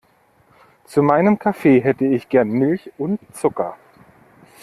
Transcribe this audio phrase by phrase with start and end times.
[0.85, 3.77] Zu meinem Kaffee hätte ich gern Milch und Zucker.